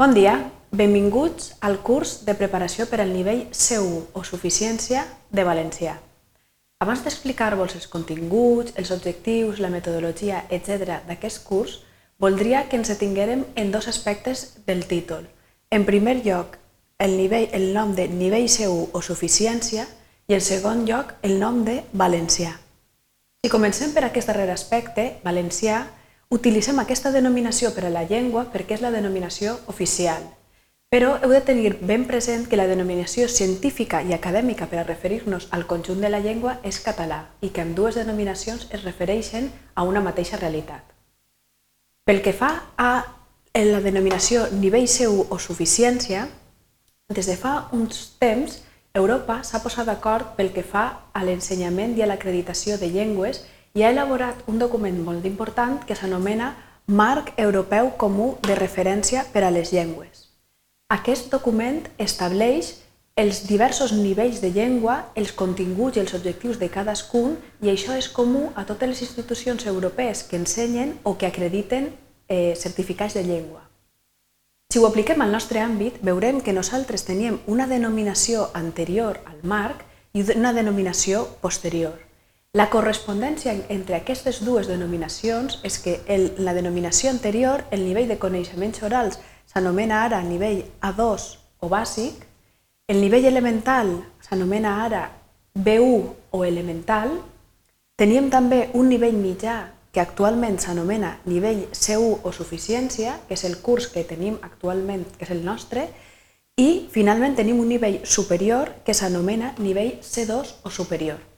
[0.00, 5.98] Bon dia, benvinguts al curs de preparació per al nivell C1 o suficiència de valencià.
[6.80, 11.02] Abans d'explicar-vos els continguts, els objectius, la metodologia, etc.
[11.04, 11.74] d'aquest curs,
[12.16, 15.28] voldria que ens detinguérem en dos aspectes del títol.
[15.68, 16.56] En primer lloc,
[16.96, 19.84] el, nivell, el nom de nivell C1 o suficiència
[20.32, 22.56] i en segon lloc, el nom de valencià.
[23.44, 25.84] Si comencem per aquest darrer aspecte, valencià,
[26.30, 30.22] Utilitzem aquesta denominació per a la llengua perquè és la denominació oficial,
[30.86, 35.48] però heu de tenir ben present que la denominació científica i acadèmica per a referir-nos
[35.50, 39.82] al conjunt de la llengua és català i que amb dues denominacions es refereixen a
[39.82, 40.86] una mateixa realitat.
[42.06, 42.92] Pel que fa a
[43.58, 46.28] la denominació nivell C1 o suficiència,
[47.10, 48.60] des de fa uns temps
[48.94, 53.42] Europa s'ha posat d'acord pel que fa a l'ensenyament i a l'acreditació de llengües
[53.74, 56.54] i ha elaborat un document molt important que s'anomena
[56.86, 60.26] Marc Europeu Comú de Referència per a les Llengües.
[60.90, 62.72] Aquest document estableix
[63.14, 68.08] els diversos nivells de llengua, els continguts i els objectius de cadascun i això és
[68.08, 71.92] comú a totes les institucions europees que ensenyen o que acrediten
[72.26, 73.68] eh, certificats de llengua.
[74.70, 79.82] Si ho apliquem al nostre àmbit, veurem que nosaltres teníem una denominació anterior al marc
[80.14, 82.09] i una denominació posterior.
[82.58, 88.16] La correspondència entre aquestes dues denominacions és que el, la denominació anterior, el nivell de
[88.18, 91.28] coneixements orals, s'anomena ara nivell A2
[91.62, 92.24] o bàsic,
[92.90, 93.92] el nivell elemental
[94.26, 95.04] s'anomena ara
[95.54, 97.14] B1 o elemental,
[97.94, 99.56] teníem també un nivell mitjà
[99.94, 105.28] que actualment s'anomena nivell C1 o suficiència, que és el curs que tenim actualment, que
[105.30, 105.86] és el nostre,
[106.58, 111.29] i finalment tenim un nivell superior que s'anomena nivell C2 o superior.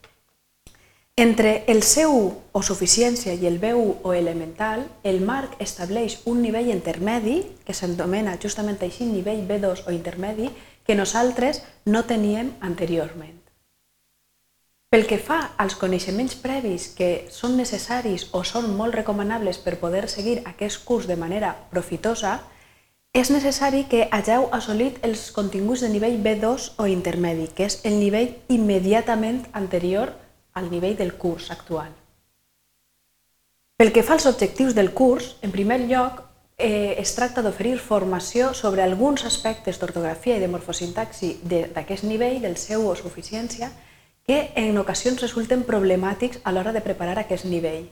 [1.15, 6.71] Entre el C1 o suficiència i el B1 o elemental, el marc estableix un nivell
[6.73, 10.49] intermedi, que s'anomena justament així nivell B2 o intermedi,
[10.87, 13.37] que nosaltres no teníem anteriorment.
[14.89, 20.09] Pel que fa als coneixements previs que són necessaris o són molt recomanables per poder
[20.09, 22.39] seguir aquest curs de manera profitosa,
[23.13, 28.01] és necessari que hagueu assolit els continguts de nivell B2 o intermedi, que és el
[28.01, 30.17] nivell immediatament anterior
[30.55, 31.93] al nivell del curs actual.
[33.77, 36.23] Pel que fa als objectius del curs, en primer lloc,
[36.59, 42.57] eh, es tracta d'oferir formació sobre alguns aspectes d'ortografia i de morfosintaxi d'aquest nivell, del
[42.57, 43.73] seu o suficiència,
[44.23, 47.89] que en ocasions resulten problemàtics a l'hora de preparar aquest nivell.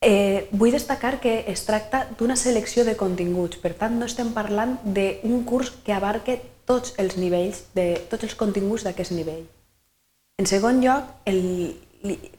[0.00, 4.78] Eh, vull destacar que es tracta d'una selecció de continguts, per tant no estem parlant
[4.84, 9.46] d'un curs que abarque tots els nivells, de, tots els continguts d'aquest nivell.
[10.38, 11.40] En segon lloc, el,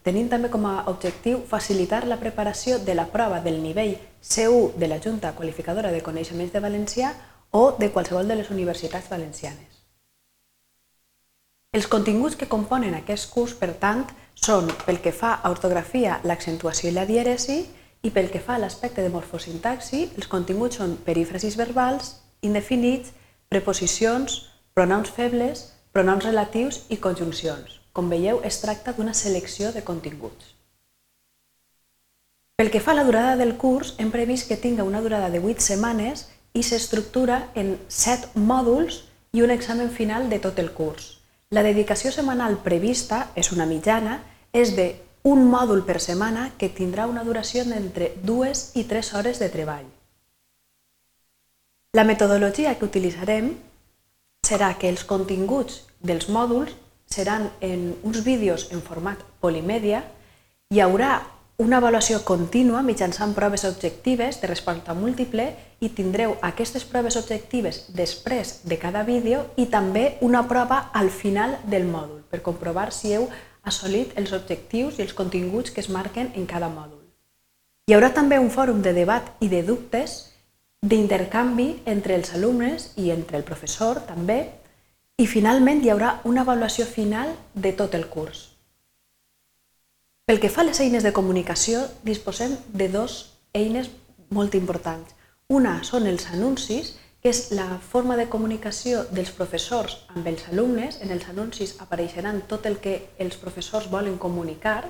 [0.08, 4.88] tenim també com a objectiu facilitar la preparació de la prova del nivell C1 de
[4.88, 7.10] la Junta Qualificadora de Coneixements de Valencià
[7.52, 9.82] o de qualsevol de les universitats valencianes.
[11.76, 16.88] Els continguts que componen aquest curs, per tant, són, pel que fa a ortografia, l'accentuació
[16.90, 17.58] i la dièresi,
[18.02, 22.16] i pel que fa a l'aspecte de morfosintaxi, els continguts són perífrasis verbals,
[22.48, 23.12] indefinits,
[23.52, 24.40] preposicions,
[24.74, 27.76] pronoms febles, pronoms relatius i conjuncions.
[27.94, 30.56] Com veieu, es tracta d'una selecció de continguts.
[32.60, 35.40] Pel que fa a la durada del curs, hem previst que tinga una durada de
[35.40, 41.20] 8 setmanes i s'estructura en 7 mòduls i un examen final de tot el curs.
[41.50, 44.20] La dedicació setmanal prevista, és una mitjana,
[44.54, 44.90] és de
[45.24, 49.88] un mòdul per setmana que tindrà una duració d'entre 2 i 3 hores de treball.
[51.94, 53.54] La metodologia que utilitzarem
[54.46, 56.76] serà que els continguts dels mòduls
[57.10, 60.04] seran en uns vídeos en format polimèdia,
[60.70, 61.24] hi haurà
[61.60, 65.50] una avaluació contínua mitjançant proves objectives de resposta múltiple
[65.84, 71.58] i tindreu aquestes proves objectives després de cada vídeo i també una prova al final
[71.66, 73.28] del mòdul per comprovar si heu
[73.68, 77.02] assolit els objectius i els continguts que es marquen en cada mòdul.
[77.90, 80.30] Hi haurà també un fòrum de debat i de dubtes
[80.80, 84.46] d'intercanvi entre els alumnes i entre el professor també
[85.20, 88.46] i finalment hi haurà una avaluació final de tot el curs.
[90.26, 93.16] Pel que fa a les eines de comunicació, disposem de dues
[93.54, 93.90] eines
[94.32, 95.12] molt importants.
[95.50, 101.02] Una són els anuncis, que és la forma de comunicació dels professors amb els alumnes.
[101.04, 104.86] En els anuncis apareixeran tot el que els professors volen comunicar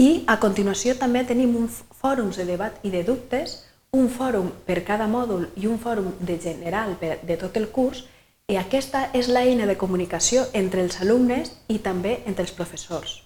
[0.00, 3.58] i a continuació també tenim un fòrum de debat i de dubtes,
[3.92, 8.06] un fòrum per cada mòdul i un fòrum de general de tot el curs
[8.50, 13.20] i aquesta és l'eina de comunicació entre els alumnes i també entre els professors.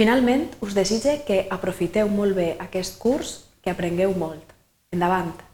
[0.00, 4.54] Finalment, us desitge que aprofiteu molt bé aquest curs, que aprengueu molt.
[4.94, 5.47] Endavant!